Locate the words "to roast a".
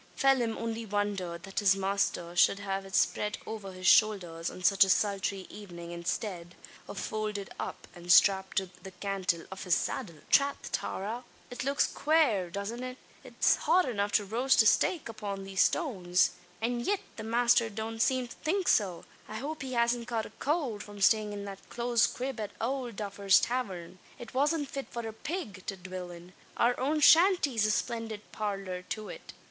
14.13-14.65